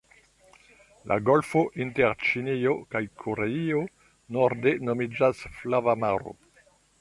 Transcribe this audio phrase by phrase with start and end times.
[1.09, 3.83] La golfo inter Ĉinio kaj Koreio
[4.39, 6.35] norde nomiĝas Flava maro.